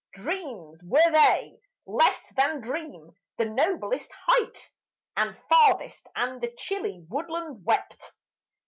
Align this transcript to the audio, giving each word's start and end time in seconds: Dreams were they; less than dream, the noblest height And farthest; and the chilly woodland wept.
Dreams 0.13 0.81
were 0.83 1.11
they; 1.11 1.59
less 1.85 2.19
than 2.35 2.59
dream, 2.59 3.13
the 3.37 3.45
noblest 3.45 4.09
height 4.11 4.71
And 5.15 5.37
farthest; 5.47 6.07
and 6.15 6.41
the 6.41 6.51
chilly 6.57 7.05
woodland 7.07 7.63
wept. 7.65 8.11